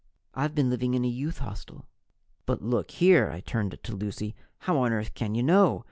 I've 0.33 0.55
been 0.55 0.71
living 0.71 0.95
in 0.95 1.05
a 1.05 1.07
youth 1.07 1.37
hostel." 1.37 1.85
"But 2.47 2.63
look 2.63 2.89
here" 2.89 3.29
I 3.31 3.41
turned 3.41 3.77
to 3.83 3.95
Lucy 3.95 4.33
"how 4.57 4.79
on 4.79 4.91
Earth 4.93 5.13
can 5.13 5.35
you 5.35 5.43
know? 5.43 5.79